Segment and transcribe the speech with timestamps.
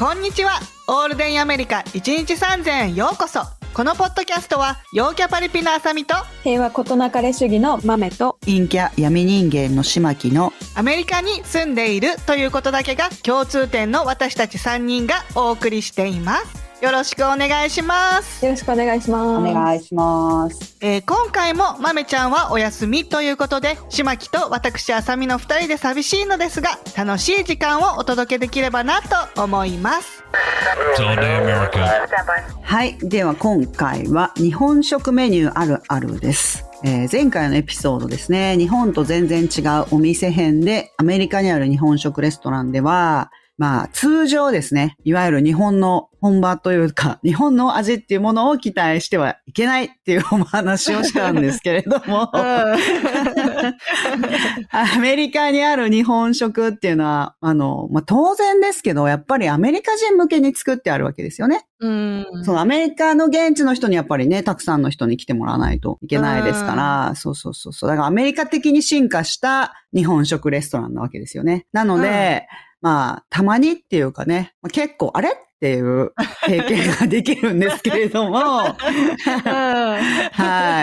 [0.00, 0.60] こんにちは。
[0.86, 3.40] オールデンアメリカ1日3000円ようこそ。
[3.74, 16.67] このポッドキャストは、陽キャパリピのあさみと、平和ことなかれ主義の豆と陰キャ闇人間の島木のアメリカに住んでいるということだけが共通点の私たち3人がお送りしています。
[16.80, 18.44] よろしくお願いします。
[18.44, 19.50] よろしくお願いします。
[19.50, 20.76] お願いします。
[20.80, 30.22] えー今回も豆ちゃんはお休みということで、島木と私あさみの2人で寂しいのですが、楽しい時間をお届けできればなと思います。
[32.62, 32.96] はい。
[33.02, 36.64] では今回は日本食メニューあるあるです。
[36.84, 52.30] えー前回のエピソードですね、日本と全然違うお店編で、アメリカにある日本食レストランでは、まあ通常ですね、いわゆる日本の本場というか、日本の味っていうものを期待してはいけないっていうお話をしたんですけれども、
[54.70, 61.66] アメリカにある日本食っていうのは、あの、まあ、当然ですけど、やっぱりアメリカ人向けに作ってあるわけですよね。
[61.80, 62.26] うん。
[62.42, 67.90] そのアメリカの現地の人にやっぱりね、たくさんの人に来てもらわないといけないですから、そうそうそうそう。
[67.90, 71.66] だからアメリカ的に進化した日本食レストランなわけですよね。
[71.72, 72.46] なので、
[72.80, 75.30] まあ、たまにっていうかね、まあ結構、あれ？
[75.58, 76.12] っていう
[76.46, 78.76] 経験ができるんですけれども、は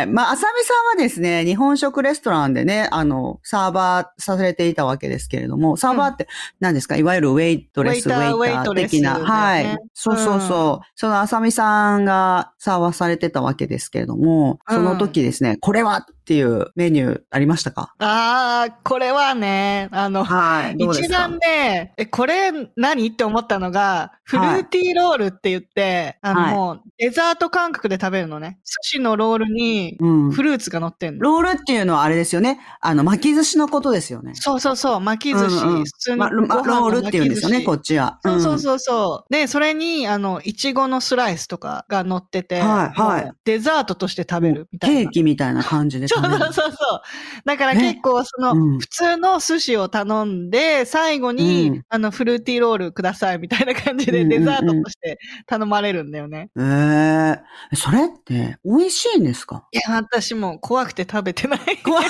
[0.06, 0.08] い。
[0.12, 6.28] まあ、あさみさんはですね、日本食レストランでね、あの、サーバーされていたわけですけれども、サーバーって
[6.60, 9.18] 何ですか、いわゆるウェイトレス、ウェイターウェイター的な？
[9.18, 9.78] ねはい。
[9.94, 10.86] そうそうそう。
[10.96, 17.94] そのあさみさんがサーバーされてたわけですけれども、その時ですね、これはっていうメニューありましたか？
[18.00, 20.76] ああ、これはね、あの、はい。
[20.76, 28.58] 一番ね、え、これ何って思ったのが、フルーティーロールって言って、あの、はいもう、デザート感覚で食べるのね。
[28.64, 30.32] 寿司のロールに、うん。
[30.32, 31.24] フルーツが乗ってんの。
[31.24, 32.60] ロールっていうのはあれですよね。
[32.82, 34.32] あの、巻き寿司のことですよね。
[34.34, 35.64] そうそうそう、巻き寿司。
[35.64, 38.20] うんうん普通のまロールっていうんですよね、こっちは。
[38.24, 39.34] そうそううんそうそう。
[39.34, 45.02] で、それに、あの、いちごのスライスとかが乗ってて、はいはいデザートとして食べるみたいな。
[45.02, 46.30] ケーキみたいな感じでそう。
[46.30, 47.02] そうそうそう。
[47.46, 56.50] だから結構その、うん普通の寿司を頼んで、最後に、うんあの、フルーティーロールくださいみたいな感じでデザートとして頼まれるんだよね。
[56.58, 57.42] え
[57.74, 59.66] えそれって美味しいんですか？
[59.72, 61.60] いや、私もう怖くて食べてない。
[61.84, 62.06] 怖い。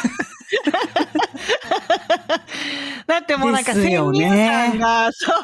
[3.08, 5.36] だってもうなんか先入ね観が、そう、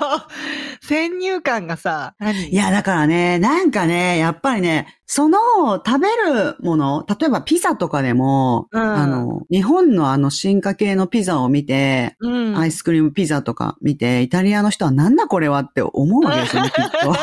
[0.85, 2.49] 先入観がさ、何？
[2.49, 5.37] いや、だからね、なんかね、やっぱりね、その
[5.85, 12.57] 食べるもの、例えばピザとかでも、うんあの、日本のあの進化系のピザを見て、うん。
[12.57, 16.97] アイスクリームピザとか見て、イタリアの人はなんだこれはって思うわけですよね、 きっと。
[17.03, 17.19] そうそ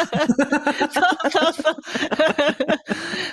[1.49, 1.77] うそう。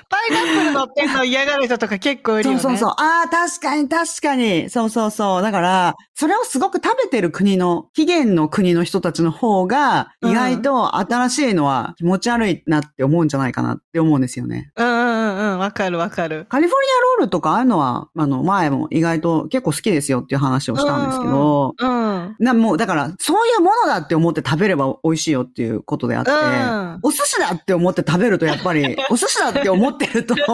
[0.07, 2.61] パイナップル乗ってんの嫌がる人とか結構いるよね。
[2.61, 2.91] そうそうそう。
[2.91, 4.44] ああ、確かに確かに。
[4.69, 5.41] そうそうそう。
[5.41, 14.71] だから、それをすごく食べてる国の、起源の国の人たちの方が、うん意外と新しいのは気持ち悪いなって思うんじゃないかなって思うんですよね。
[14.75, 16.45] うんうんうんうん、わかるわかる。
[16.49, 22.35] カリフォルニアロールとかああいうのは、あの、前も意外と結構好きですよっていう話をしたんですけど、うん。
[22.39, 30.35] な、もう、だから、そういうものだって思って食べれば美味しいよっていうことであって、うんお寿司だって思って食べるとやっぱり、 お寿司だって思ってると、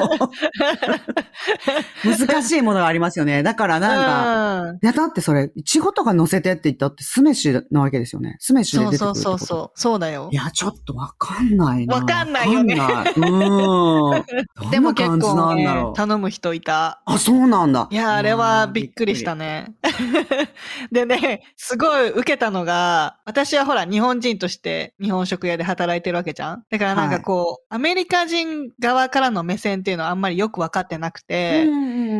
[2.03, 3.43] 難しいものがありますよね。
[3.43, 8.37] だからなんか、うんいや、だってそれ、いちごとか乗せてって言ったって、酢飯なわけですよね。
[8.39, 9.71] 酢飯でそう出てくるってことそうそうそう。
[9.75, 10.35] そうだよい。
[10.35, 11.95] や、ちょっとわかんないな。
[11.95, 13.13] わかんないよねわかんない。
[13.13, 14.23] うーん。
[14.69, 15.67] でも結構ね。
[15.95, 17.01] 頼む人いた。
[17.05, 17.87] あ、そうなんだ。
[17.89, 19.73] いや、あれはびっくりしたね。
[20.91, 31.65] でね、すごい受けたのが、私はほら、日本人として日本食屋で働いてるわけじゃんだからなんかこう、アメリカ人側からの目線っていうのはあんまりよくわかってなくて、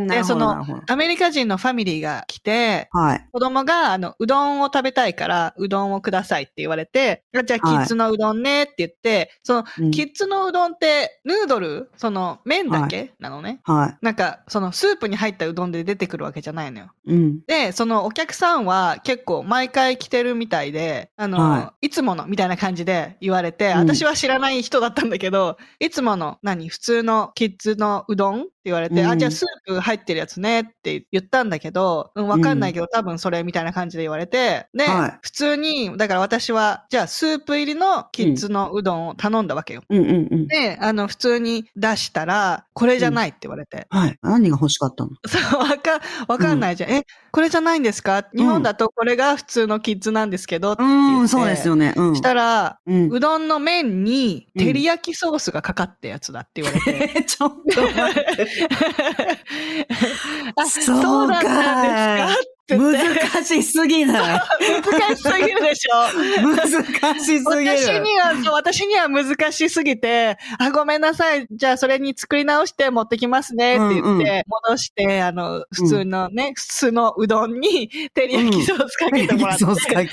[0.08, 3.28] で、そのアメリカ人のファミリーが来て、はい。
[3.32, 11.90] 子供が、あの、うどんを食べたいから、うどんをくださいって言われて、あじゃあ、キはいッズのうどんねって言って、その、うんキッズのうどんって、ヌードル？
[11.98, 13.62] その、麺だけなのね。
[13.64, 16.92] はなんか、その、スープに入ったうどんで出てくるわけじゃないのよ。
[17.06, 17.14] い。
[17.14, 17.40] うん。
[17.46, 39.82] で、そのお客さんは結構毎回来てるみたいで、あの、、はいつものみたいな感じで言われて、うん私は知らない人だったんだけど、いつもの何普通のキッズのうどん言われて、うんあ、じゃあスープ入ってるやつねって言ったんだけど、うん、わかんないけど、多分それみたいな感じで言われて、で、はい普通に、だから私は、じゃあスープ入りのキッズのうどんを頼んだわけよ。
[39.90, 40.48] うんうんうん。
[40.48, 43.88] で、あの、普通に出したら、これじゃないって言われて。
[43.90, 44.18] はい。
[44.22, 45.12] 何が欲しかったの？
[45.28, 46.92] そう、わか、わかんないじゃん。
[46.92, 48.28] え、これじゃないんですか？
[48.36, 51.24] 日本だとこれが普通のキッズなんですけどってう言って。
[51.26, 51.94] ん、そうですよね。
[51.96, 52.16] うん。
[52.16, 53.10] したら、うん。
[53.12, 57.12] うどんの麺に照り焼きソースがかかったやつだって言われて。
[57.18, 58.48] え、 ちょっと待って。
[60.56, 62.42] あ、そうそうだったんですか？
[62.76, 63.32] って。
[63.32, 64.40] 難しすぎない？
[64.92, 67.46] 難しすぎるでしょ難しすぎる。
[67.46, 71.48] 私には、私には難しすぎて、あ、ごめんなさい。
[71.52, 80.10] じゃあそれに作り直して持ってきますねって言って、うんうん戻して、あの、普通のね、普通のうどんに照り焼きソースかけてもらって、そうっすかい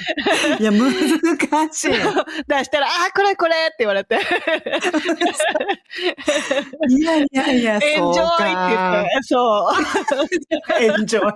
[0.60, 0.92] や、難
[1.72, 1.90] しい。
[1.90, 1.96] 出
[2.64, 4.18] したら、あ、これこれって言われて、
[6.88, 9.72] いやいやいや、 エンジョイって言って、そう。
[10.82, 11.32] エンジョイ。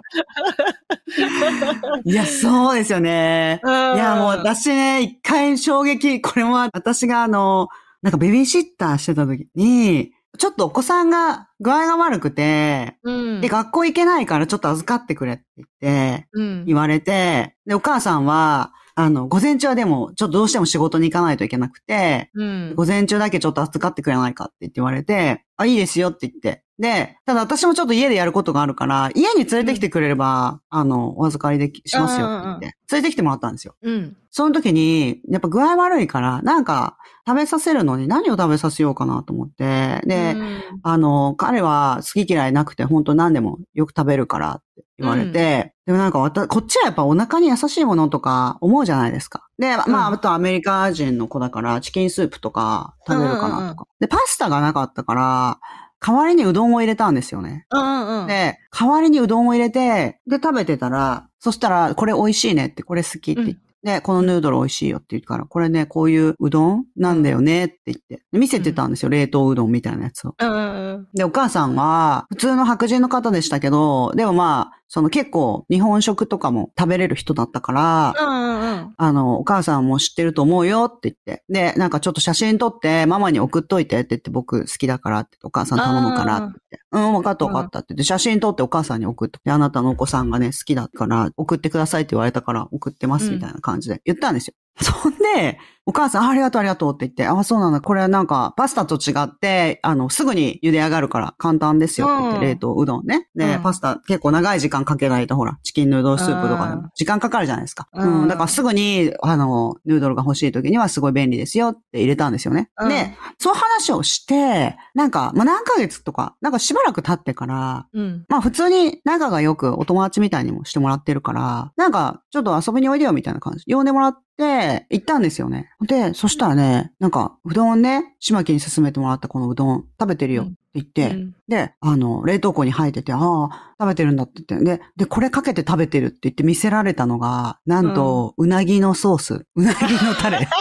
[2.05, 3.61] いや、そうですよね。
[3.65, 7.69] いいや、もう私ね、一回衝撃、これも私があの、
[8.03, 26.62] なんかベビーシッターしてた時に、ちょっとお子さんが具合が悪くて、うんで、学校行けないからちょっと預かってくれって言って、うん言われて、で、お母さんは、あの、午前中はでも、ちょっとどうしても仕事に行かないといけなくて、うん午前中だけちょっと預かってくれないかって言って言われて、あ、いいですよって言って。
[26.79, 33.75] で、ただ私もちょっと家でやることがあるから、家に連れてきてくれれば、あの、お預かりできしますよって言って、連れてきてもらったんですよ。
[33.83, 34.17] うん。
[34.31, 36.97] その時に、やっぱ具合悪いから、なんか、
[37.27, 49.47] 食べさせるのに何を食べさせようかなと思って、で、うんあの、彼は好き嫌いなくて本当何でもよく食べるからって言われて、でもなんかわた、こっちはやっぱお腹に優しいものとか思うじゃないですか。
[49.59, 53.57] で、まあ、うんあとアメリカ人の子だからチキンスープとか食べるかなとか。
[53.57, 55.61] うんうんうんで、パスタがなかったから、
[56.05, 57.67] 代わりにうどんを入れたんですよね。
[57.71, 58.27] うんうん。
[58.27, 70.37] で、代わりにうどんを入れて、で、食べてたら、そしたら、これ美味しいねって、これ好きって言って、で、このヌードル美味しいよって言うから、これね、こういううどんなんだよねって言って、見せてたんですよ、冷凍うどんみたいなやつを。
[70.39, 71.09] うんうんうん。
[71.15, 78.95] で、お母さんは、普通の白人の方でしたけど、でもまあ、その結構日本食とかも食べれる人だったから、うんうんうん。
[78.95, 81.45] あの、お母さんも知ってると思うよって言って。
[81.49, 86.81] で、なんかちょっと写真撮ってママに送っといてって言って僕好きだからってお母さん頼むからって言って。
[86.93, 89.39] うん、分かった分かったって言って写真撮ってお母さんに送って。
[89.43, 94.55] で、あなたのお子さんがね、好きだから送ってくださいって言われたから送ってますみたいな感じで言ったんですよ。
[94.81, 97.81] そんで、お母さん、あありがとうありがとうって言って、あ、そうなんだ。
[97.81, 103.29] これはなんか、パスタと違って、あの、すぐに茹で上がるから簡単ですよって言って、うん冷凍うどんね。
[103.35, 107.89] で、うんパスタ結構長い時間かけないと、ほら、チキンヌードルスープとかでうんも時間かかるじゃないですか。
[107.93, 108.29] うんうん。
[108.29, 112.71] だからすぐに、あの、ヌードルが欲しい時にはすごい便利ですよって入れたんですよね。
[112.79, 118.25] うんで、そう話をして、なんか、まあ、何ヶ月とか、なんかしばらく経ってから、うん。
[118.29, 123.65] まあ普通に仲が良くお友達みたいにもしてもらってるから、なんかちょっと遊びにおいでよみたいな感じ。
[123.73, 125.71] 呼んでもらって行ったんですよね。
[125.87, 140.49] で、そしたらね、なんかうどんね、島木に勧めてもらったこのうどん食べてるよって言って、うんで、あの、冷凍庫に入ってて、ああ、食べてるんだって言って、で、で、これかけて食べてるって言って見せられたのが、なんと、うなぎのソース、うなぎのタレ。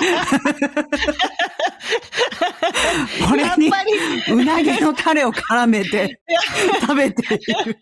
[3.27, 3.71] これに、
[4.31, 6.19] うなぎのタレを絡めて
[6.81, 7.77] 食べている。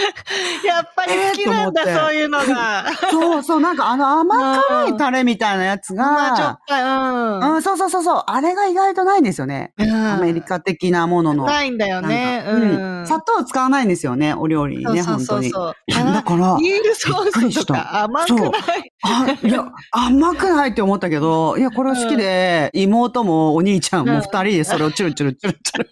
[0.64, 2.84] やっぱり好きなんだ、そういうのが。
[3.10, 9.72] そうそう、なんかあの甘辛いタレみたいなやつまあ、ちょっが、と、うん、そうそうそうそう、あれが意外とないんですよね。
[9.78, 10.12] うん。
[10.12, 11.44] アメリカ的なものの。
[11.46, 12.44] ないんだよね。
[12.46, 12.56] う
[13.02, 13.06] ん。
[13.06, 15.50] 砂糖使わないんですよね、お料理にね、そう本当に。
[15.50, 15.74] そうそう。
[15.86, 25.88] いやだから、ビールソースとか甘くないあ、いや、甘くないって思ったけど、いや、これ好きで、妹もお兄ちゃんも二人でそれをチュルチュルチュルチュル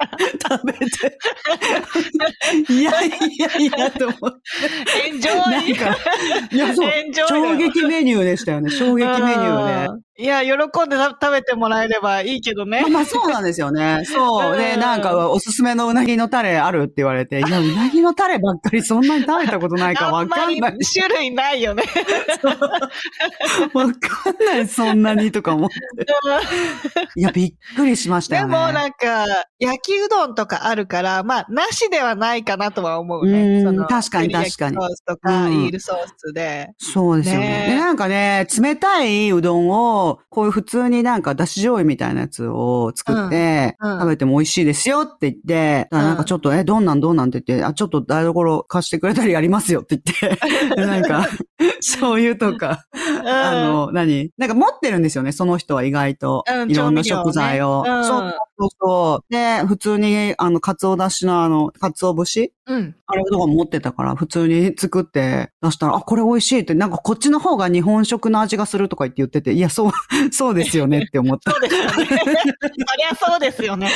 [0.50, 1.18] 食べて。
[2.73, 4.38] いやいやいや、と思って。
[5.08, 5.99] エンジョイなんか、
[6.50, 6.90] いや、そう
[7.28, 10.07] 衝撃メニューでしたよね、衝撃メニューで。
[10.18, 12.90] うんいや、喜んでた食べてもらえればいいけどねまあ。
[12.90, 14.02] まあそうなんですよね。
[14.06, 14.58] そう。
[14.58, 20.78] で、うんなんか、おすすめのうなぎのタレあるって言われて、いや、うなぎのタレばっかりそんなに食べたことないからわかんない。
[20.92, 21.84] 種類ないよね。
[23.75, 25.76] わかんない、そんなにとか思って。
[27.14, 28.56] いや、びっくりしましたでよね。
[28.56, 29.25] もなんか、
[29.60, 33.60] 焼きうどんとかあるから、まあ、なしではないかなとは思ううね。
[33.60, 36.70] んその確かに確かにソースとか、うんイールソースで。
[36.78, 43.92] そうですよねねえで、なんかね、冷たいうどんを、こういう普通になんかだし醤油みたいなやつを作って、うん。
[43.92, 44.00] うん。
[44.00, 51.26] 食べても美味しいですよって言って、なんかちょっと、え、どんなんどんなんって言って、あ、ちょっと台所貸してくれたりやりますよって言って、で なんか、
[51.80, 52.84] 醤油とか、
[53.24, 54.30] あの、何？
[54.38, 56.44] なんか持ってるんですよね、その人は意外と。
[56.48, 57.84] うんいろんな食材を。
[58.04, 59.32] そうそうそう。
[59.32, 62.52] で、普通に、あの、かつおだしのあの、かつお節？
[62.66, 62.94] うん。
[63.06, 69.92] あれとか持ってたから、普通に作って出したら、あ、これ美味しいって、なんかこっちの方が日本食の味がするとか言って言ってて、いや、そう、
[70.32, 71.52] そうですよねって思った。
[71.56, 72.06] そうですよね。
[72.06, 73.88] そりゃそうですよね。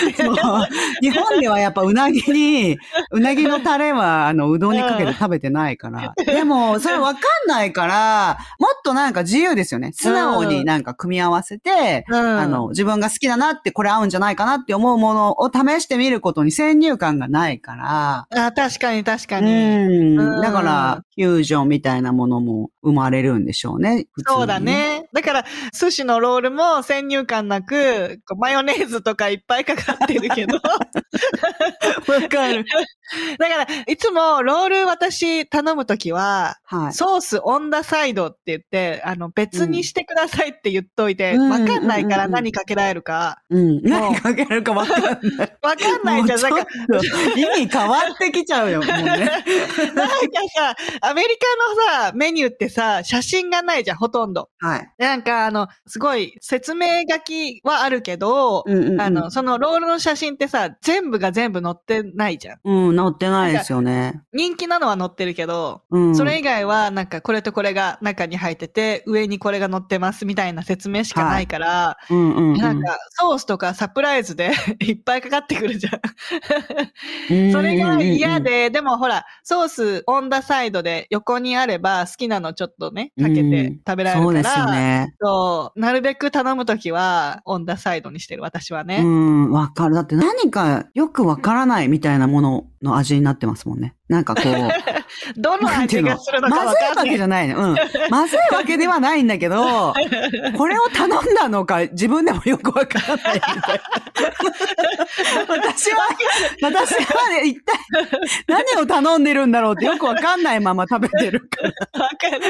[1.03, 2.79] 日本ではやっぱうなぎに、
[3.11, 6.15] うなぎのタレは、あの、うどんにかけて食べてないから。
[6.25, 9.93] でも、それわかんないから、もっとなんか自由ですよね。
[9.93, 19.51] 素直になんか組み合わせて、うんあの、自分が好きだなって、これ合うんじゃないかなって思うものを試してみることに先入観がないから、あ確かに確かうに。
[19.51, 20.19] ん。
[20.19, 24.07] うんだから、フュージョンみたいなものも生まれるんでしょうね。
[24.27, 24.61] そうだ。
[24.61, 25.09] ね。
[25.13, 30.57] だから、寿司のロールも先入観なく、マヨネーズとかいっぱいかかってるけど。
[32.09, 32.65] わかる。
[33.39, 36.93] だから、いつもロール私頼むときは、はい。
[36.93, 43.43] ソースオンダサイドって言って、あの、別にしてくださいって言っといて、うんわかんないから何かけられるか。
[43.51, 43.83] うん。
[43.83, 45.13] 何かけるかわかんない。
[45.63, 46.41] わかんないじゃん。
[46.41, 47.01] もなんちょ、っ
[47.35, 48.93] と意味変わってきちゃうよ、もうね。
[49.03, 49.27] なんか
[50.55, 54.51] さ、アメリカのさ、メニューってさ、写真がないじゃん、ほとんど。
[54.59, 54.93] はい。
[54.99, 62.59] なんか、あの、すごい、説明書きはあるけど、うんうんうんあの、そのロールの写真ってさ、全部が全部載ってないじゃん。
[62.65, 64.23] うん、乗ってないですよね。
[64.33, 66.17] 人気なのは載ってるけど、うん。
[66.17, 72.57] それ以外は、なんか、これとこれが中に入ってて、上にこれが載ってますみたいな説明しかないから、うんうんうん。
[72.57, 85.15] なんか、ソースとかサプライズで いっぱいかかってくるじゃん、それが嫌で、でもほら、ソースオンダサイドで横にあれば好きなのちょっとね、かけて食べられるから、そうですよね。
[85.21, 89.01] そうなるべく頼むときは、オンダサイドにしてる、私はね。
[89.03, 89.95] うん、わかる。
[89.95, 93.95] だって何かよくわからないみたいなものの味になってますもんね。
[94.09, 94.53] なんかこう。
[95.41, 96.71] どの味がするのかま。
[96.71, 97.71] ずいわけじゃないの。
[97.71, 97.77] うん。
[98.11, 99.95] まずいわけではないんだけど、
[100.57, 103.83] これを頼んだのか自分でもよくわからないみたいな。
[105.49, 105.99] 私は、
[106.63, 107.79] 私はね、一体
[108.49, 112.03] 何を頼んでるんだろうってよくわかんないまま食べてるから。
[112.03, 112.41] わかる。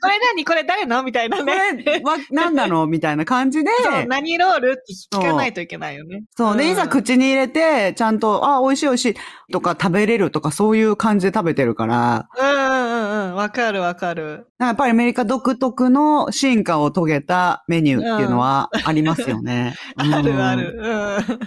[0.00, 0.44] これ何？
[0.44, 1.02] これ誰の？
[1.02, 1.82] みたいなこね。
[1.84, 6.22] れ、わ、なんだろうみたいな感じで、そう、何ロールって聞かないといけないよね。
[6.36, 6.56] そう。
[6.56, 9.16] で、いざ口に入れて、ちゃんと、あ、美味しい美味しい
[9.52, 13.34] とか食べれるとか、そういう感じで食べてるから、うんうんうんうん。
[13.36, 14.48] わかるわかる。
[14.58, 19.74] やっぱりアメリカ独特の進化を遂げたメニューっていうのはありますよね。
[19.96, 20.58] あるあうん。
[20.58, 20.76] る。
[20.76, 21.38] うん。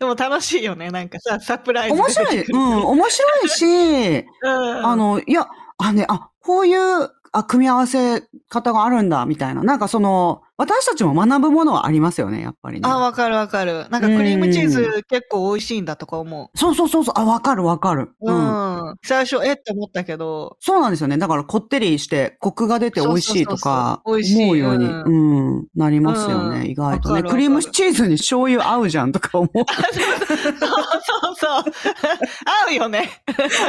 [0.00, 0.90] でも楽しいよね。
[0.90, 2.44] なんかさ、サプライズで面白い。
[2.50, 4.86] うん、面白いし、うん。
[4.86, 5.46] あの、いや、
[5.78, 9.62] あ、ね、あ、こういう、あ、組み合わせ方があるんだ、みたいな。
[9.62, 12.86] なんかその、私たちも学ぶものはありますよね、やっぱりね。
[12.86, 13.86] あ、わかるわかる。
[13.88, 18.10] なんかクリームチーズ結構美味しいんだとか思そうそうそうそう、あ、わかるわかる。
[18.20, 18.30] う。
[18.30, 18.96] うん。
[19.02, 21.16] 最初、えって思ったけど、そうなんですよね。
[21.16, 27.22] だからこってりして、コクが出て美味しいとか、思うように、ううん、なりますよね、うん意外とね。
[27.22, 29.64] クリームチーズに醤油合うじゃんとか思う。
[29.64, 29.64] そう
[31.02, 31.72] そうそう。
[32.68, 33.08] 合うよね。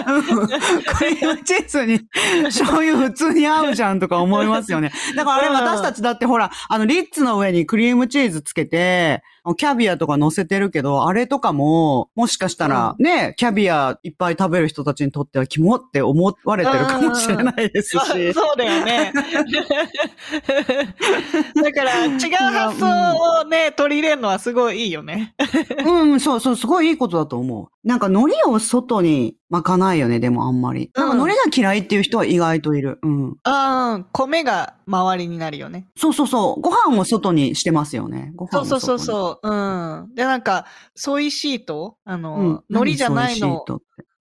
[0.07, 2.01] うんクリームチーズに
[2.47, 4.91] 醤油普通に合うじゃんとか思いますよね。
[5.15, 9.23] だからあれうん私たちだってほら、あの、リッツの上にクリームチーズつけて、
[9.57, 18.33] キャビアとか乗せてるけど、あれとかも、もしかしたらね、キャビアいっぱい食べる人たちにとってはキモって思われてるかもしれないですし。
[18.33, 19.11] そうだよね。
[21.55, 25.33] だから、違う発想をね、取り入れるのはすごいいいよね。
[25.85, 27.87] うん、そうそう、すごいいいことだと思う。
[27.87, 30.91] なんか海苔を外に巻かないよね、でもあんまり。
[30.95, 32.99] なんか海苔が嫌いっていう人は意外といる。
[33.03, 33.31] うん。
[33.43, 35.87] ああ、米が周りになるよね。
[35.97, 36.61] そうそうそう。
[36.61, 38.31] ご飯を外にしてますよね。
[38.35, 38.79] ご飯をそう。
[38.79, 39.49] そうそうそう。
[39.49, 39.53] う
[40.07, 40.15] ん。
[40.15, 40.65] で、なんか、
[40.95, 41.97] ソイシート？
[42.05, 42.63] あの、うん。
[42.69, 43.65] 海苔じゃないの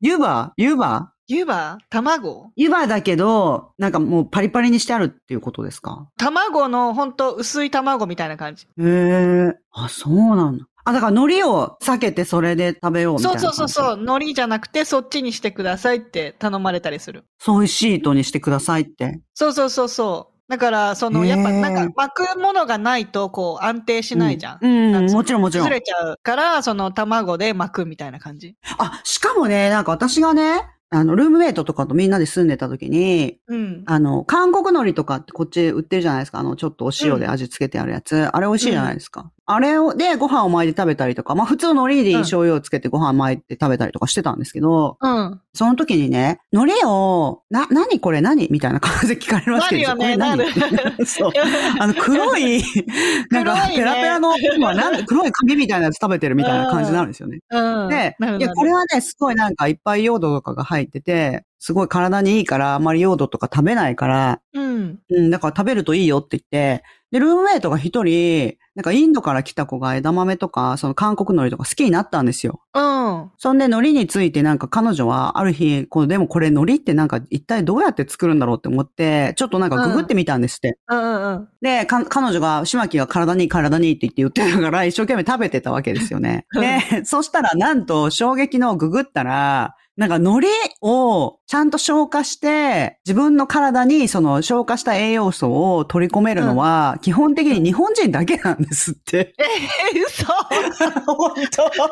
[0.01, 0.53] 湯葉？
[0.57, 1.13] 湯葉？
[1.29, 1.79] 湯葉？
[1.91, 2.51] 卵？
[2.57, 6.09] 湯葉だけど、なんかもうパリパリにしてあるっていうことですか？
[6.19, 8.67] 卵のほんと薄い卵みたいな感じ。
[8.67, 9.55] へえ。
[9.71, 10.65] あ、そうなんだ。
[10.85, 13.57] あ、だから海苔を避けてそれで食べようみたそいうな感じ。
[13.57, 13.97] そうそうそう。
[13.99, 17.25] 海苔じゃなくてそっちにしてくださいって頼まれたりする。
[17.39, 19.21] ソイシートにしてくださいって。
[19.35, 20.41] そうそうそうそう。
[20.51, 24.59] だから、その、やっぱなんか巻くものがないとこう安定しないじゃん。
[24.61, 25.79] うん、うんもちろんもちろん崩。
[25.79, 28.57] れちゃうから、その卵で巻くみたいな感じ。
[28.79, 33.85] あ、しかもね、なんか私がね、あの、ルームメイトとかとみんなで住んでた時に、うん。
[33.87, 36.41] あの、韓国海苔とかってこっち売ってるじゃないですか。
[36.41, 38.27] あの、ちょっとお塩で味付けてあるやつ。
[38.33, 39.31] あれ美味しいじゃないですか。
[39.53, 45.41] あれを、で、ご飯を巻いて食べたりとか、まあ普通の海苔で醤油をつけてご飯巻いて食べたりとかしてたんですけど、うん。
[45.53, 48.49] その時にね、海苔を、な、何これ何？
[48.51, 49.97] みたいな感じで聞かれるわけですよ。
[49.97, 51.33] なるよね そう。
[51.81, 52.63] あの、黒い、
[53.31, 57.41] なんか、ペラペラの、今なんだ黒い紙みたいなやつ食べてるみたいな感じになるんですよね。
[57.51, 57.89] うん。
[57.89, 64.41] で、いや、これはね、すごいなんかいっぱい用土とかが入ってて、すごい体にいいから、あんまり用土とか食べないから、
[64.81, 64.99] うん。
[65.11, 72.63] うん、だから食べるといいよって言って、で、ルームメイトが一人、なんかインドから来た子が枝豆とか、その韓国海苔とか好きになったんですよ。
[72.73, 73.31] うん。
[73.37, 80.79] そんで海苔についてなんか彼女はある日、こうでもこれ海苔ってなんか一体どうやって作るんだろうって思って、ちょっとなんかググってみたんですって。
[80.89, 81.49] うんうんうん。
[81.61, 86.47] で、か、彼女が、島木が体にいい体にいいって言って言ってるから、一生懸命食べてたわけですよね。
[86.55, 90.49] で、そしたらなんと衝撃のググったら、なんか海苔
[90.81, 99.35] をちゃんと消化して、自分の体にその消化した栄養素を取り込めるのは、基本的に日本人だけなんですって。
[99.37, 100.27] え、嘘
[100.73, 101.91] そんなこ本当と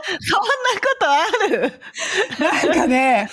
[1.10, 1.72] ある？
[2.38, 3.28] なんかね、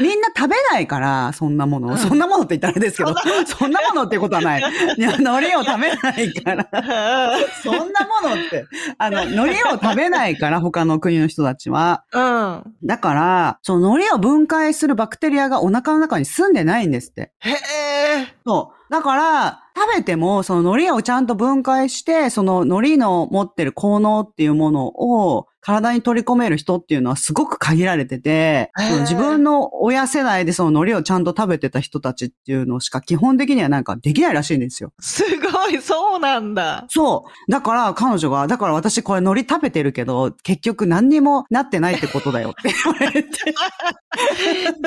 [0.00, 1.98] みんな食べないから、そんなもの。
[1.98, 4.62] そんなものって言ったらあれですけど、そんなものってことはない。
[4.96, 7.36] いや、海苔を食べないから。
[7.62, 8.64] そんなものって、
[8.96, 12.04] あの、海苔を食べないから、他の国の人たちは。
[12.10, 12.74] うん。
[12.84, 17.32] だから、その海苔を分解するバクテリアがお腹の中に住んでないんですって。
[17.40, 18.34] へえ。
[18.44, 18.92] そう。
[18.92, 34.92] だから、食べても、その海苔をちゃんと分解して、その海苔の持ってる効能っていうものを体に取り込める人っていうのはすごく限られてて、自分の親世代でその海苔をちゃんと食べてた人たちっていうのしか基本的にはなんかできないらしいんですよ。
[35.00, 36.84] すごい、そうなんだ。
[36.88, 37.50] そう。
[37.50, 43.30] だから彼女が、だから私これ海苔食べてるけど、結局何にもなってないってことだよって言われて。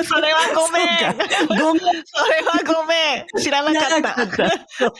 [0.04, 1.58] それはごめん。
[1.58, 1.82] ごめん。
[1.82, 3.42] それはごめん。
[3.42, 4.50] 知らなかった。
[4.68, 4.92] そう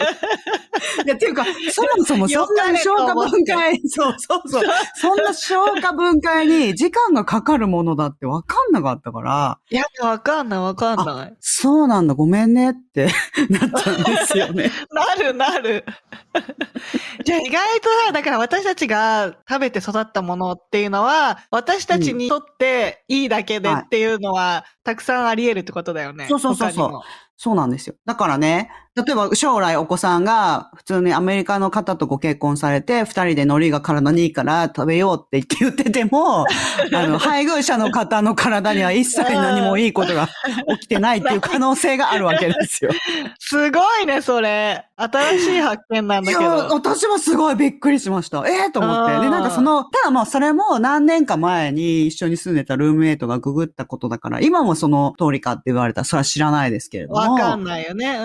[1.04, 4.64] いや、っていうか、そもそもそんなに消化分解、そうそうそう。
[4.95, 11.37] そんな消化分解に時間がかかるものだって分かんなかったから、いや、わかんない、わかんない。
[11.40, 13.08] そうなんだ、ごめんねって
[13.50, 14.70] なったんですよね。
[14.90, 15.85] なるなる。
[17.25, 26.26] じゃあ意外とさ、だから私たちが食べて育ったものっていうのは、私たちにとっていいだけでっていうのは、たくさんあり得るってことだよね。
[26.28, 27.04] そうそうそうそう他にも
[27.36, 27.94] そうなんですよ。
[28.06, 36.46] だからね、例えば将来お子さんが普通にアメリカの方とご結婚されて、二人で海苔が体にいいから食べようって言っててても、
[36.94, 40.28] あの、配偶者の方の体には一切何もいいことが
[40.78, 42.90] 起きてないっていう可能性があるわけですよ。
[43.38, 44.86] すごいね、それ。
[44.96, 46.74] 新しい発見なんだけいや、ど。
[46.74, 48.44] 私もすごいびっくりしました。
[48.49, 49.12] ええと思って。
[49.12, 57.25] あーで、なんかその、ただもうそれも何年か前に一緒に住んでたルームメイトがググったことだから、今もその通りかって言われたら、それは知らないですけれども。
[57.32, 58.06] わかんないよね。
[58.06, 58.23] う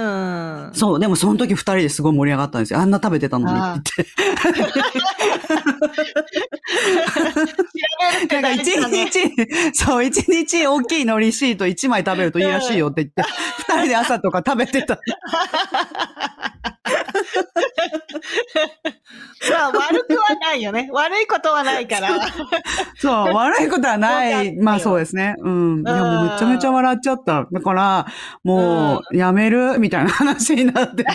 [0.70, 0.72] ん。
[0.74, 2.80] そう、でもその時二人ですごい盛り上がったんですよ。
[2.80, 4.82] あんな食べてたのにって言って。
[8.36, 13.24] なんか一日、そう、一日大きい海苔シート一枚食べるといいらしいよって言って、
[13.68, 15.00] 二人で朝とか食べてた。
[19.52, 20.90] まあ、悪くはないよね。
[20.92, 22.10] 悪いことはないから。
[22.98, 24.56] そう、悪いことはない。
[24.62, 25.36] まあそうですね。
[25.40, 25.82] うん。
[25.82, 27.48] いや、もうめちゃめちゃ笑っちゃった。
[27.52, 28.06] だから、
[28.44, 29.80] もう、やめる？
[29.80, 31.14] みたいな話になってた。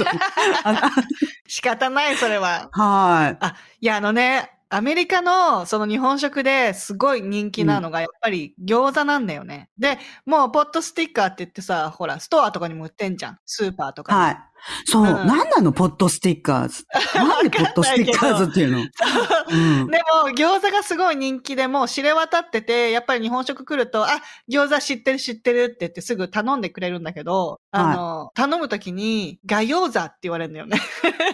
[0.64, 0.90] あ
[1.46, 2.68] 仕方ない、それは。
[2.72, 3.36] はい。
[3.40, 9.68] あ、いや、あのね、アメリカのその日本食ですごい人気なのがやっぱり餃子なんだよね。
[9.78, 13.38] で、もうポットスティッカーって言ってさ、ほら、ストアとかにも売ってんじゃん。
[13.46, 14.18] スーパーとかに。
[14.18, 14.38] はい。
[14.84, 15.08] そう、うん。
[15.26, 16.84] なんなのポットスティッカーズ。
[17.14, 18.78] なんでポットスティッカーズっていうの？
[18.78, 19.86] うん。
[19.86, 24.08] でも、餃子がすごい人気でもう知れ渡ってて、やっぱり日本食来ると、あ、
[24.50, 30.80] 餃子知ってる知ってるって言ってすぐ頼んでくれるんだけど、あの、頼むときに、ガ餃子って言われるんだよね。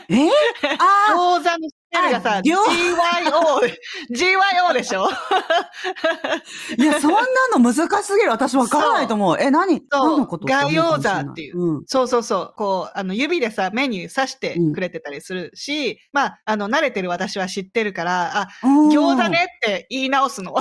[0.08, 0.28] え？
[0.78, 2.56] あ餃子のスペルがさ、GYO、
[4.10, 5.04] GYO でしょ？
[5.10, 5.10] あ、
[6.78, 7.18] いや、そんな
[7.58, 8.30] の難しすぎる。
[8.30, 9.36] 私わからないと思う。
[9.38, 9.82] え、何？
[9.90, 10.46] 何のこと？
[10.46, 11.58] ガ餃思うかもしれない子っていう。
[11.60, 11.82] うん。
[11.86, 12.54] そうそうそう。
[12.56, 19.46] こう、あの、指でさ、メニュー刺してくれてたりするし、まあ、あの、慣れてる私は知ってるから、あ、うん餃子ね。
[19.56, 20.54] って言い直すの。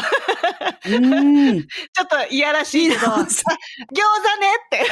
[0.83, 1.59] ちょうん。
[1.59, 1.63] っ
[2.09, 3.27] といやらしいけど、あ餃子ね
[4.65, 4.85] って。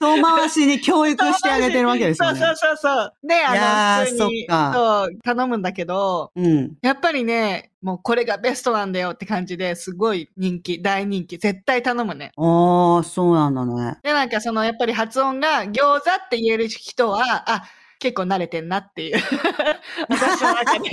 [0.00, 2.38] 遠回しに教育してあげてるわけですよね。
[2.38, 3.14] そうそうそうそう。
[3.26, 6.74] で、いやーあの、普通に、そう、頼むんだけど、うん。
[6.82, 11.38] やっぱりね、もうこれがベストなんだよって感じですごい人気、大人気。
[11.38, 12.32] 絶対頼むね。
[12.36, 13.98] ああ、そうなんだね。
[14.02, 17.64] で、なんかその、やっぱり発音が餃子って言える人は、あ、
[17.98, 19.16] 結構慣れてんなっていう。
[20.08, 20.90] 私の中で。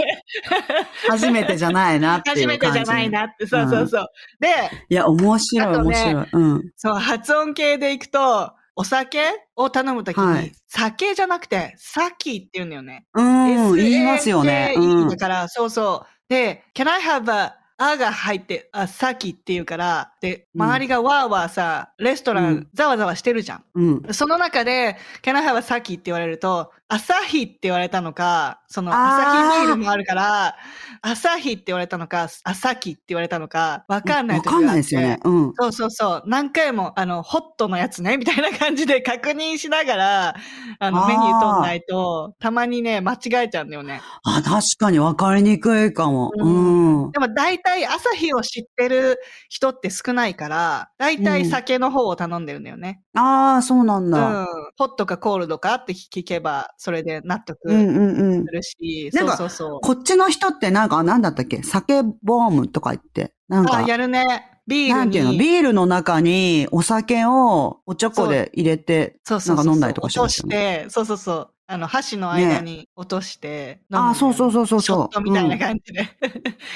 [1.07, 3.47] 初めてじゃないなっていう初めてじゃないなって。
[3.47, 4.07] そうそうそう。
[4.39, 4.47] で、
[4.89, 6.27] いや、面白い、ね面白い。
[6.31, 6.71] うん。
[6.75, 9.21] そう、発音系でいくと、お酒
[9.55, 13.05] を頼むときに、はい酒じゃなくて、サキって言うんだよね。
[13.13, 14.73] うん、言いますよね。
[14.75, 15.15] うんだ。
[15.15, 16.07] から、そうそう。
[16.27, 23.63] で、can I have a あが入って、あ、サキっていうから、で、うん周りがわーわーさ、レストランうんざわざわしてるじゃん。
[23.75, 24.13] うん。
[24.13, 30.55] その中で、can I have a サキって言われると、アサヒって言われたのか、その、あーアサヒビールもあるから、
[31.01, 35.19] アサヒって言われたのか、アサキって言われたのか、わかんないわかんないですよね。。
[35.23, 35.53] うん。
[35.59, 36.23] そうそうそう。
[36.27, 40.35] 何回も、あの、ホットのやつね、みたいな感じで 確認しながら、
[40.77, 44.01] あの、メニュー取んないと、たまにね、間違えちゃうんだよね。
[44.23, 46.31] あ、確かに分かりにくいかも。
[46.37, 47.11] ううん。
[47.11, 49.19] でも大体、アサヒを知ってる
[49.49, 53.01] 人って少ないから、大体酒の方を頼んでるんだよね。
[53.15, 54.11] ああ、そうなんうん。
[54.11, 54.45] だ。
[54.77, 57.97] ホットかコールドかって聞けば、それで納得うんうん
[58.37, 58.51] うんす。
[58.51, 59.79] るし、なんうそうそう。
[59.81, 61.63] こっちの人ってなんか、なんだったっけ？
[61.63, 63.33] 酒ボームとか言って。
[63.47, 64.51] なんあ、か、やるね。
[64.67, 65.31] ビールなんていうの？
[65.31, 65.37] に。
[65.37, 69.19] ビールの中にお酒をおちょこで入れて。
[69.29, 70.83] なんか飲んだりとかしまししたよね。
[70.85, 71.49] て、そうそうそう。
[71.67, 76.07] あの、箸の間に落として飲あそうそうそうそうショットみたいな感じで。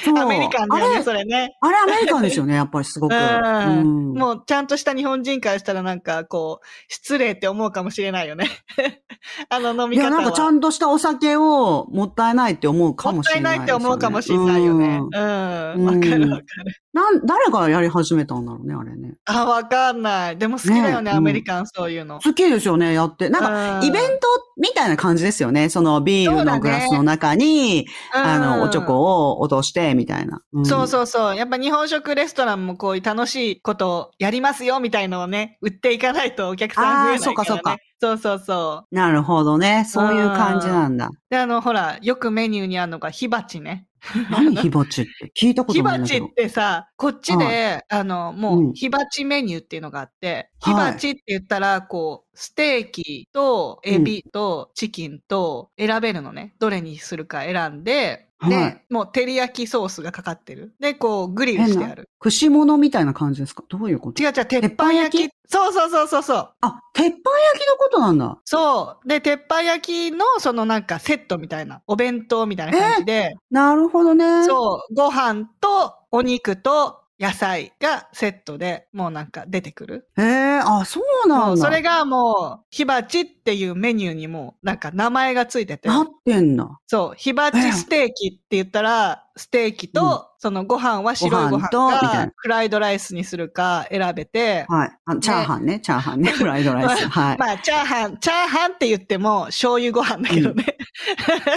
[0.03, 1.57] そうアメリカンだよね、あれそれね。
[1.61, 3.13] あれアメリカンですよね、やっぱりすごく。
[3.13, 8.47] うんうんもうちゃんとした日本人からしたらなんかこう、失礼って思うかもしれないよね。
[9.49, 10.21] あの飲みいや、方は。
[10.23, 13.59] なんかちゃんとしたお酒をもったいないって思うかもったいもしれなですよ、ね。
[13.59, 14.87] ないいって思うかもしれないよね。
[14.87, 15.85] ううんん。
[15.85, 16.81] わ、うんかるわかる。
[16.93, 19.13] なん、誰がやり始めたんだろうね、あれね。
[19.25, 20.37] あ、わかんない。
[20.37, 22.19] でも好きだよね、ねアメリカンそういうの。
[22.19, 23.29] 好きですよね、やって。
[23.29, 25.69] なんか、うんイベントみたいな感じですよね。
[25.69, 30.41] そのビールのグラスの中に、あの、おちょこを落として、みたいな。
[30.59, 31.35] んそうそうそう。
[31.35, 37.19] やっぱ日本食レストランもこういう楽しいことをやりますよみたいのをね、売っていかないとお客さん増えないから、ね。
[37.19, 38.95] あーそうかそうかそうそうそう。
[38.95, 39.85] なるほどね。
[39.87, 41.09] そういう感じなんだ。
[41.29, 43.85] で、あの、ほら、よくメニューにあるのが火鉢ね。
[44.31, 45.31] 何火鉢って。
[45.39, 46.33] 聞いたこ火とないんだけど鉢っ。
[46.35, 56.55] てさ、こっちで、あの、もう火鉢メニューっていうのがあって、はい火鉢って言ったら、こう、ステーキとエビとチキンと選べるのね。
[56.59, 60.73] どれにするか選んで、で、はいもう照り焼きソースがかかってる。
[60.79, 62.09] で、こう、グリルしてある。
[62.19, 63.63] 串物みたいな感じですか？
[63.69, 64.23] どういうこと？
[64.23, 65.23] 違う違う、鉄板焼き？
[65.23, 66.49] 鉄そうそうそうそうそう。
[66.61, 68.37] あ、鉄板焼きのことなんだ。
[68.45, 69.07] そう。
[69.07, 74.45] で、鉄板焼きのそのなんかセットみたいな、お弁当みたいな感じで、なるほどね。
[74.45, 80.07] そう、ご飯とお肉と野菜がセットでもうなんか出てくる。
[80.17, 86.79] へえ、あ、そうなんそれがもう、火鉢っていうメニューにもなんか名前がついてて、なってんだ。
[86.87, 91.89] そう、火鉢ステーキって言ったら、ステーキと、そのご飯は白いご飯と
[92.35, 94.91] フライドライスにするか選べて、はい。
[95.05, 97.07] あチャーハンね、チャーハンね、 フライドライス。
[97.07, 97.37] はい。
[97.37, 100.77] まあ、チャーハン、チャーハンって言っても醤油ご飯だけどね。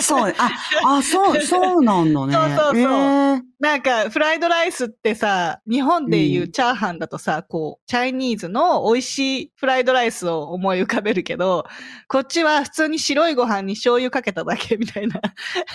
[0.01, 0.35] そうね。
[0.38, 0.51] あ、
[0.97, 2.33] あ、そう、そうなんだね。
[2.35, 11.64] そうそうそうえーなんか、フライドライスってさ、日本でいうチャーハンだとさ、こう、チャイニーズの美味しいフライドライスを思い浮かべるけど、
[12.09, 15.21] こっちは普通に白いご飯に醤油かけただけみたいな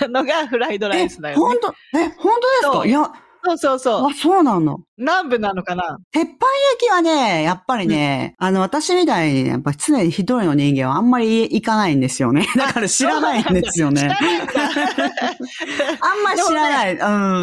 [0.10, 1.60] のがフライドライスだえ、よね。
[1.62, 1.97] 本当？
[1.98, 2.86] え、本当ですか？
[2.86, 3.12] いや、
[3.46, 4.14] そうそうそうあ、。
[4.14, 4.80] そうなの。
[4.98, 6.00] 南部なのかな？
[6.12, 12.48] 鉄板焼きはね、やっぱりね、あの、私みたいにね、やっぱり常に一人の人間はあんまり行かないんですよね。
[12.56, 14.18] だから知らないんですよね。
[16.02, 16.94] あんまり知らない。
[16.96, 16.98] う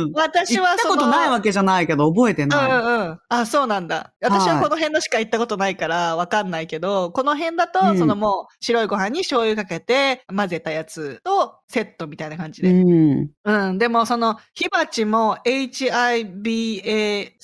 [0.08, 0.12] ん。
[0.14, 2.70] 私は行ったことないわけじゃないけど、覚えてうんない。
[2.70, 3.18] うんうん。
[3.28, 4.12] あ、そうなんだ。
[4.20, 12.70] 私はこの辺のしか行ったことないからわかんないけど、この辺だと、うんそのもう白いご飯に醤油かけて混ぜたやつとセットみたいな感じで。
[12.70, 13.30] うん。
[13.44, 13.78] うん。
[13.78, 15.38] でもその火鉢も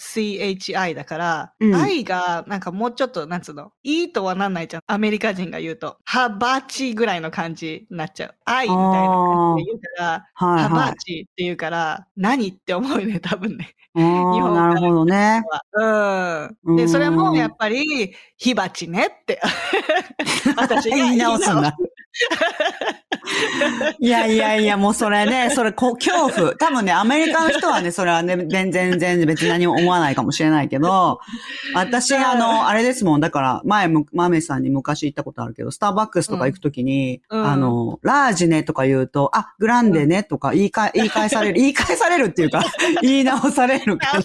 [0.00, 4.82] HIBACHI だから、うん I がなんかもうちょっと、なんつうの、いいとはなんないじゃん。
[4.86, 5.98] アメリカ人が言うと。
[6.04, 8.34] ハバチぐらいの感じになっちゃう。
[8.46, 10.62] I みたいな感じで言うから、はいはい。
[10.64, 13.74] ハバチって言うから、何って思うよね、多分ね。
[13.94, 15.42] ああ、なるほどね。
[15.72, 16.76] うん。
[16.76, 19.40] で、うんそれもやっぱり、火鉢ねって。
[20.56, 21.76] 私が言い直すんだ。
[24.00, 26.54] いやいやいや、もうそれね、それこ、恐怖。
[26.56, 31.20] 多分ね、アメリカの人はね、それはね、全然、全然別に何も思わないかもしれないけど、
[31.74, 42.64] 私、あの、あれですもん、だから、前む、マメさんに昔行ったことあるけど、スターバックスとか行くときに、うんあの、ラージねとか言うと、あ、グランデねとか言い換え、言い返される、言い返されるっていうか、
[43.02, 44.22] 言い直されるから、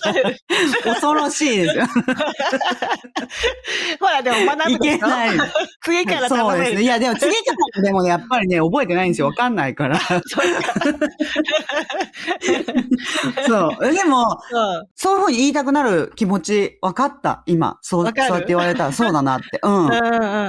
[0.94, 1.86] 恐ろしいですよ。
[4.00, 5.00] ほら、でも学いぶでしょ？
[5.00, 5.30] けない。
[5.84, 6.60] 次からそう。
[6.60, 6.82] ですね。
[6.82, 7.36] いや、でも次か
[7.75, 9.28] らでもね、やっぱりね、覚えてないんですよ。
[9.28, 10.00] わかんないから。
[13.48, 13.94] そう。
[13.94, 14.40] でも、
[14.96, 17.78] そういうふうに言いたくなる気持ち分かった、今。
[17.82, 19.60] そう、そうやって言われたらそうだなって。
[19.62, 19.90] うん。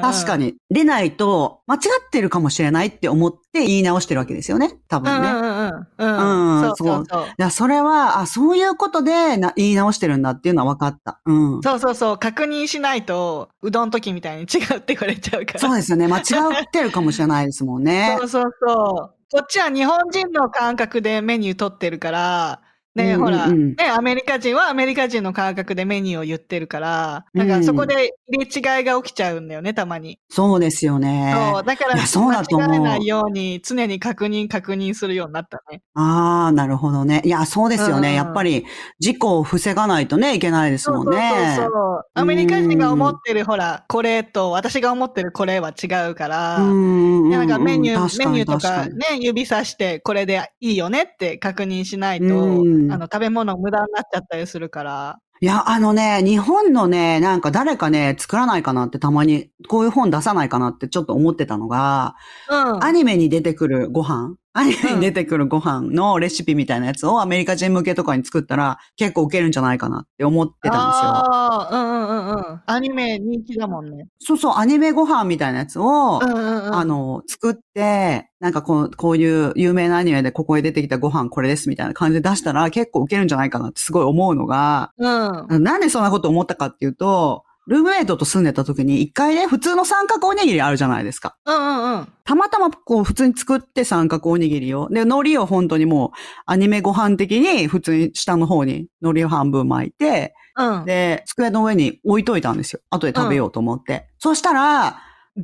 [0.03, 0.47] 確かに。
[0.47, 0.57] に。
[0.71, 4.79] 出ないと、間違ってるかもしれないって思って言い直してるわけですよね。
[4.89, 5.29] 多分ね。
[5.29, 6.57] うんうんうんうん。
[6.57, 7.25] うんそうそうそう。
[7.27, 11.21] いや、それは、あ、そういうことでな言い直してるんだっていうのは分かった。
[11.27, 11.63] うん。
[11.63, 12.19] そうそうそう。
[12.19, 15.61] 確認しないと、うどん時みたいに違うって言われちゃうから。
[15.61, 16.07] そうですよね。
[16.09, 16.25] 間違っ
[16.71, 17.16] てるかもしれない
[17.47, 18.25] ですもんねそ。
[18.25, 19.17] うそうそう。
[19.33, 22.63] こっちは日本人の感覚でメニュー取ってるから、
[22.97, 30.19] ね、うんほら、うんうんね、アメリカ人はアメリカ人の感覚でメニューを言ってるから、なんかそこで入れ違いが起きちゃうんだよね、たまに。
[30.29, 31.33] そうですよね。
[31.53, 35.83] そう、だからそうだと思う間違えないように常に確認確認するようになったね。
[35.95, 37.23] ああ、なるほどね。
[37.25, 38.09] いや、そうですよね。
[38.11, 38.65] うんやっぱり、
[38.99, 41.55] 事故を防がないとね、いけないですもんね。
[41.57, 42.07] そうそうそう。
[42.15, 55.19] アメリカ人が思ってる、ほら、これと私が思ってるこれは違うから、うんでなんかメニュー、メニューとか確ね、指さしてこれでいいよねって確認しないと、うんあの、食べ物無駄になっちゃったりするから。
[55.41, 62.15] いや、あのね、日本のね、なんか誰かね、作らないかなってたまに、こういう本出さないかなってちょっと思ってたのが、
[62.49, 62.85] うん。
[62.85, 71.11] アニメに出てくるご飯アニメに出てくるご飯のレシピみたいなやつをアメリカ人向けとかに作ったら結構受けるんじゃないかなって思ってたんですよ。
[71.11, 72.63] ああ、うんうんうんうん。
[72.65, 74.09] アニメ人気だもんね。
[74.19, 76.75] そうそう、アニメご飯みたいなやつを、うんうんうん。
[76.75, 85.63] あの、作って、なんかこう、こういう有名なアニメでここへ出てきたご飯これですみたいな感じで出したら結構受けるんじゃないかなってすごい思うのが、うん。
[85.63, 91.37] なんでそんなこと思ったかっていうと、ルームメイトと住んでた時に一回ね、普通の三角おにぎりあるじゃないですか。
[91.45, 92.09] うんうんうん。
[92.25, 94.89] たまたまこう普通に作って三角おにぎりを。
[94.91, 96.11] で、海苔を本当にもう
[96.47, 100.85] アニメご飯的に普通に下の方に海苔を半分巻いて、うん。
[100.85, 102.81] で、机の上に置いといたんですよ。
[102.91, 104.09] 後で食べようと思って。
[104.19, 105.03] そしたら、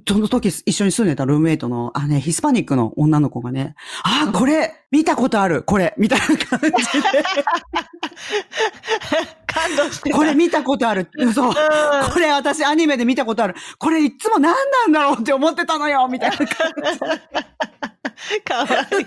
[0.08, 3.74] その時一緒に住んでたルームメイトの、あね、ヒスパニックの女の子がね、
[4.04, 6.48] あ、これ、見たことある、これ、みたいな感じで、
[9.46, 10.16] 感動してた。
[10.16, 11.48] これ見たことある、そう。
[11.48, 11.54] うん
[12.12, 13.54] これ私アニメで見たことある。
[13.78, 16.46] これいつも何なんだろうって思ってたのよみたいな感
[18.44, 19.06] かわいい。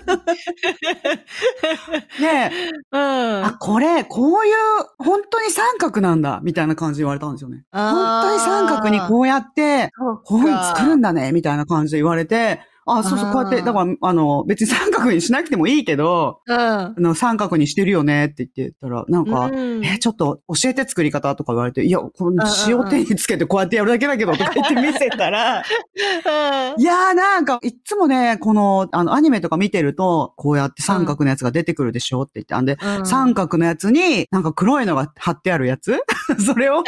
[2.18, 2.52] じで、
[2.92, 3.46] うん。
[3.46, 4.56] あ、これ、こういう、
[4.98, 7.64] 本当に三角なんだみたいな感じで言われたんですよね。
[7.72, 9.92] 本当に三角にこうやって、
[10.24, 16.58] 本作るんだねみたいな感じで言われて、あ、そうそう、こうやって、だから、あの、別に三角にしなくてもいいけど、うん。
[16.58, 19.86] あの、三角にしてるよねって言ってたら、なんか、うん。
[19.86, 25.64] え、ちょっと教えて作り方とか言われて、いや、このうん塩手につけてこうやってやるだけだけどとか言って見せたら、
[26.76, 26.82] うん。
[26.82, 33.06] いやーなんか、いっつもね、この、あの、アニメとか見てると、こうやって三角のやつが出てくるでしょって言って、あんで、うん。
[33.06, 36.00] 三角のやつに、なんか黒いのが貼ってあるやつ？
[36.46, 36.84] それを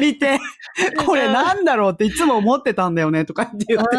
[0.00, 0.38] 見て、
[1.06, 3.96] これなんだろうっていつも思ってたんだよねとかって言ってて。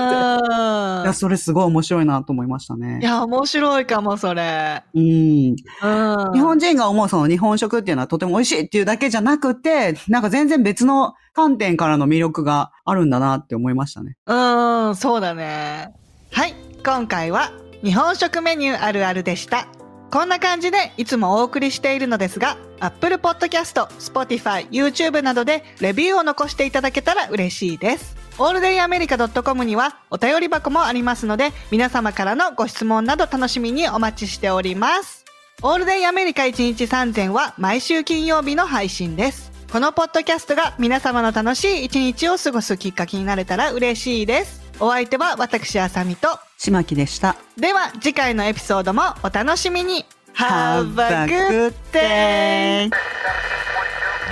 [1.11, 3.05] いや、それすごい面白いなと思いましたねい。
[3.05, 4.83] や、面白いかも、それ。
[4.93, 5.01] うん。
[5.01, 6.33] うん。
[6.33, 14.17] 日本人が思うその日本食っていうのはとても美味しいっていうだけじゃなくて、なんか全然別の観点からの魅力があるんだなって思いましたね。
[14.25, 15.93] うん、そうだね。
[16.31, 17.51] はい、今回は
[17.83, 19.67] 日本食メニューあるあるでした。
[20.11, 28.17] こんな感じでいつもお送りしているのですが、Apple Podcast、Spotify、YouTube などでレビューを残していただけたら嬉しいです。
[28.41, 35.25] オールデイアメリカ .com にはお便り箱もありますので、皆様からのご質問など楽しみにお待ちしております。
[35.61, 39.51] オールデイアメリカ1日3000は毎週金曜日の配信です。
[39.71, 44.59] このポッドキャストが皆様の楽しい一日を過ごすきっかけになれたら嬉しいです。
[44.79, 46.27] お相手は私あさみと、
[46.57, 47.35] 島木でした。
[47.57, 52.89] では次回のエピソードもお楽しみに Have a good day!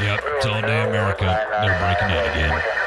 [0.02, 1.46] Yep, it's all day America.
[1.62, 2.80] They're breaking in again.